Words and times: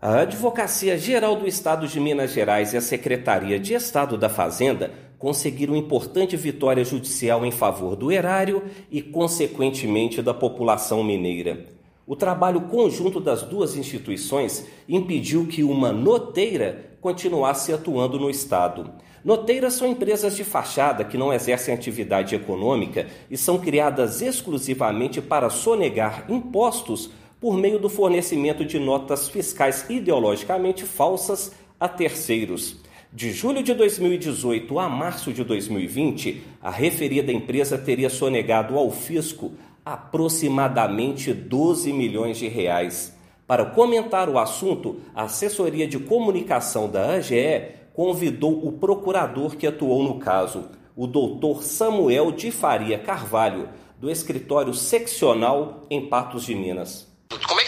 A 0.00 0.20
Advocacia 0.20 0.98
Geral 0.98 1.36
do 1.36 1.48
Estado 1.48 1.88
de 1.88 1.98
Minas 1.98 2.30
Gerais 2.30 2.74
e 2.74 2.76
a 2.76 2.82
Secretaria 2.82 3.58
de 3.58 3.72
Estado 3.72 4.18
da 4.18 4.28
Fazenda 4.28 4.92
conseguiram 5.18 5.74
importante 5.74 6.36
vitória 6.36 6.84
judicial 6.84 7.46
em 7.46 7.50
favor 7.50 7.96
do 7.96 8.12
erário 8.12 8.62
e, 8.90 9.00
consequentemente, 9.00 10.20
da 10.20 10.34
população 10.34 11.02
mineira. 11.02 11.64
O 12.06 12.14
trabalho 12.14 12.60
conjunto 12.62 13.18
das 13.18 13.42
duas 13.42 13.74
instituições 13.74 14.66
impediu 14.86 15.46
que 15.46 15.64
uma 15.64 15.92
noteira 15.92 16.90
continuasse 17.00 17.72
atuando 17.72 18.20
no 18.20 18.28
Estado. 18.28 18.92
Noteiras 19.24 19.72
são 19.72 19.88
empresas 19.88 20.36
de 20.36 20.44
fachada 20.44 21.04
que 21.04 21.16
não 21.16 21.32
exercem 21.32 21.72
atividade 21.72 22.34
econômica 22.34 23.06
e 23.30 23.36
são 23.36 23.58
criadas 23.58 24.20
exclusivamente 24.20 25.22
para 25.22 25.48
sonegar 25.48 26.26
impostos 26.28 27.10
por 27.40 27.56
meio 27.56 27.78
do 27.78 27.88
fornecimento 27.88 28.64
de 28.64 28.78
notas 28.78 29.28
fiscais 29.28 29.84
ideologicamente 29.88 30.84
falsas 30.84 31.52
a 31.78 31.88
terceiros. 31.88 32.76
De 33.12 33.32
julho 33.32 33.62
de 33.62 33.72
2018 33.72 34.78
a 34.78 34.88
março 34.88 35.32
de 35.32 35.44
2020, 35.44 36.42
a 36.60 36.70
referida 36.70 37.32
empresa 37.32 37.78
teria 37.78 38.10
sonegado 38.10 38.76
ao 38.76 38.90
fisco 38.90 39.52
aproximadamente 39.84 41.32
12 41.32 41.92
milhões 41.92 42.38
de 42.38 42.48
reais. 42.48 43.16
Para 43.46 43.64
comentar 43.64 44.28
o 44.28 44.38
assunto, 44.38 45.00
a 45.14 45.22
assessoria 45.22 45.86
de 45.86 45.98
comunicação 45.98 46.88
da 46.88 47.12
AGE 47.12 47.76
convidou 47.94 48.66
o 48.66 48.72
procurador 48.72 49.56
que 49.56 49.66
atuou 49.66 50.02
no 50.02 50.18
caso, 50.18 50.68
o 50.96 51.06
doutor 51.06 51.62
Samuel 51.62 52.32
de 52.32 52.50
Faria 52.50 52.98
Carvalho, 52.98 53.68
do 53.98 54.10
escritório 54.10 54.74
seccional 54.74 55.86
em 55.88 56.06
Patos 56.08 56.44
de 56.44 56.54
Minas. 56.54 57.15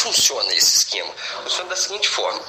É 0.00 0.02
funciona 0.02 0.54
esse 0.54 0.78
esquema? 0.78 1.12
Funciona 1.42 1.68
da 1.68 1.76
seguinte 1.76 2.08
forma: 2.08 2.40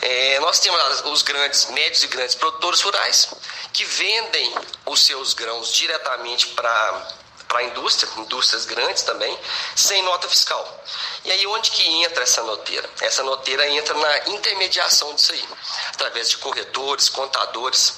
é, 0.00 0.38
nós 0.40 0.60
temos 0.60 0.80
os 1.06 1.22
grandes, 1.22 1.66
médios 1.66 2.04
e 2.04 2.06
grandes 2.06 2.36
produtores 2.36 2.80
rurais 2.80 3.28
que 3.72 3.84
vendem 3.84 4.54
os 4.86 5.00
seus 5.04 5.34
grãos 5.34 5.72
diretamente 5.72 6.48
para 6.48 7.22
para 7.48 7.60
a 7.60 7.64
indústria, 7.64 8.10
indústrias 8.16 8.64
grandes 8.64 9.02
também, 9.02 9.38
sem 9.76 10.02
nota 10.04 10.26
fiscal. 10.26 10.84
E 11.22 11.30
aí 11.30 11.46
onde 11.48 11.70
que 11.70 11.86
entra 12.02 12.22
essa 12.22 12.42
noteira? 12.44 12.88
Essa 13.02 13.22
noteira 13.22 13.68
entra 13.68 13.92
na 13.92 14.28
intermediação 14.30 15.14
disso 15.14 15.32
aí, 15.32 15.48
através 15.88 16.30
de 16.30 16.38
corretores, 16.38 17.10
contadores 17.10 17.92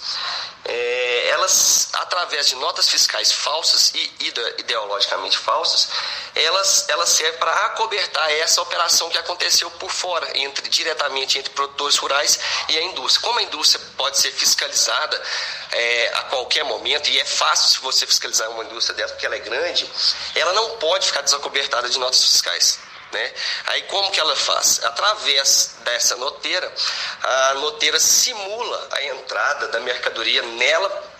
elas, 1.24 1.88
através 1.94 2.48
de 2.48 2.54
notas 2.56 2.88
fiscais 2.88 3.32
falsas 3.32 3.92
e 3.94 4.12
ideologicamente 4.58 5.38
falsas, 5.38 5.88
elas, 6.34 6.88
elas 6.88 7.08
servem 7.08 7.38
para 7.38 7.52
acobertar 7.66 8.30
essa 8.32 8.60
operação 8.60 9.08
que 9.08 9.18
aconteceu 9.18 9.70
por 9.72 9.90
fora, 9.90 10.36
entre 10.36 10.68
diretamente 10.68 11.38
entre 11.38 11.50
produtores 11.52 11.96
rurais 11.96 12.38
e 12.68 12.78
a 12.78 12.82
indústria. 12.82 13.26
Como 13.26 13.38
a 13.38 13.42
indústria 13.42 13.84
pode 13.96 14.18
ser 14.18 14.32
fiscalizada 14.32 15.22
é, 15.72 16.12
a 16.14 16.22
qualquer 16.24 16.64
momento, 16.64 17.08
e 17.08 17.18
é 17.18 17.24
fácil 17.24 17.68
se 17.68 17.80
você 17.80 18.06
fiscalizar 18.06 18.50
uma 18.50 18.64
indústria 18.64 18.96
dessa, 18.96 19.14
porque 19.14 19.26
ela 19.26 19.36
é 19.36 19.40
grande, 19.40 19.90
ela 20.34 20.52
não 20.52 20.76
pode 20.78 21.06
ficar 21.06 21.22
desacobertada 21.22 21.88
de 21.88 21.98
notas 21.98 22.22
fiscais. 22.22 22.78
Né? 23.14 23.32
Aí 23.66 23.82
como 23.82 24.10
que 24.10 24.18
ela 24.18 24.34
faz? 24.34 24.82
Através 24.82 25.76
dessa 25.84 26.16
noteira, 26.16 26.70
a 27.22 27.54
noteira 27.54 27.98
simula 28.00 28.88
a 28.90 29.04
entrada 29.04 29.68
da 29.68 29.78
mercadoria 29.80 30.42
nela, 30.42 31.13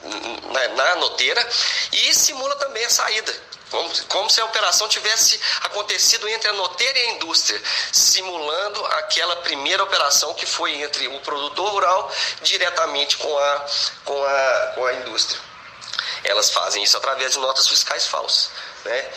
na, 0.52 0.68
na 0.68 0.96
noteira, 0.96 1.46
e 1.92 2.14
simula 2.14 2.54
também 2.56 2.84
a 2.84 2.90
saída. 2.90 3.34
Como, 3.70 3.90
como, 4.06 4.30
se 4.30 4.40
a 4.40 4.44
operação 4.44 4.86
tivesse 4.88 5.40
acontecido 5.62 6.28
entre 6.28 6.48
a 6.48 6.52
noteira 6.52 6.96
e 6.96 7.02
a 7.02 7.10
indústria, 7.14 7.60
simulando 7.90 8.86
aquela 8.86 9.36
primeira 9.36 9.82
operação 9.82 10.32
que 10.34 10.46
foi 10.46 10.80
entre 10.80 11.08
o 11.08 11.18
produtor 11.20 11.72
rural 11.72 12.12
diretamente 12.42 13.16
com 13.16 13.36
a, 13.36 13.66
com 14.04 14.24
a, 14.24 14.72
com 14.76 14.86
a 14.86 14.92
indústria. 14.94 15.40
Elas 16.22 16.50
fazem 16.50 16.82
isso 16.82 16.96
através 16.96 17.32
de 17.32 17.38
notas 17.38 17.66
fiscais 17.66 18.06
falsas. 18.06 18.50
Né? 18.84 19.10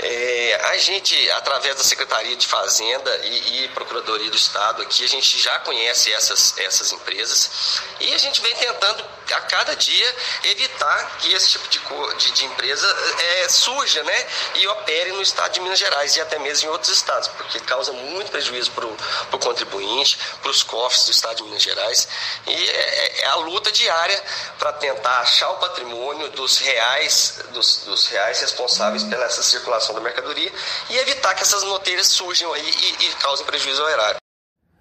É, 0.00 0.60
a 0.66 0.76
gente, 0.78 1.30
através 1.32 1.76
da 1.76 1.82
Secretaria 1.82 2.36
de 2.36 2.46
Fazenda 2.46 3.16
e, 3.24 3.64
e, 3.64 3.68
Procuradoria 3.68 4.30
do 4.30 4.36
Estado, 4.36 4.82
aqui 4.82 5.02
a 5.02 5.08
gente 5.08 5.40
já 5.40 5.58
conhece 5.60 6.12
essas, 6.12 6.58
essas 6.58 6.92
empresas 6.92 7.80
e 8.00 8.12
a 8.12 8.18
gente 8.18 8.42
vem 8.42 8.54
tentando 8.56 9.04
a 9.32 9.40
cada 9.40 9.74
dia 9.74 10.14
evitar 10.44 11.16
que 11.18 11.32
esse 11.32 11.48
tipo 11.48 11.68
de, 11.68 11.80
de, 12.18 12.32
de 12.32 12.44
empresa 12.44 12.86
é, 13.18 13.48
surja 13.48 14.02
né, 14.02 14.26
e 14.56 14.66
opere 14.68 15.12
no 15.12 15.22
estado 15.22 15.52
de 15.52 15.60
Minas 15.60 15.78
Gerais 15.78 16.14
e 16.16 16.20
até 16.20 16.38
mesmo 16.38 16.68
em 16.68 16.72
outros 16.72 16.92
estados, 16.92 17.28
porque 17.28 17.58
causa 17.60 17.92
muito 17.92 18.30
prejuízo 18.30 18.70
para 18.72 18.86
o 18.86 19.38
contribuinte, 19.38 20.18
para 20.42 20.50
os 20.50 20.62
cofres 20.62 21.06
do 21.06 21.10
estado 21.12 21.36
de 21.36 21.42
Minas 21.44 21.62
Gerais. 21.62 22.06
E 22.46 22.68
é, 22.68 23.20
é 23.22 23.26
a 23.28 23.36
luta 23.36 23.72
diária 23.72 24.22
para 24.58 24.72
tentar 24.74 25.20
achar 25.20 25.48
o 25.50 25.56
patrimônio 25.56 26.28
dos 26.30 26.58
reais, 26.58 27.40
dos, 27.50 27.78
dos 27.84 28.06
reais 28.08 28.40
responsáveis 28.40 29.02
pela 29.14 29.26
essa 29.26 29.44
circulação 29.44 29.94
da 29.94 30.00
mercadoria 30.00 30.50
e 30.90 30.96
evitar 30.96 31.34
que 31.34 31.42
essas 31.42 31.62
noteiras 31.62 32.08
surjam 32.08 32.52
aí 32.52 32.62
e, 32.62 33.06
e 33.06 33.10
causem 33.20 33.46
prejuízo 33.46 33.80
ao 33.80 33.88
erário. 33.88 34.16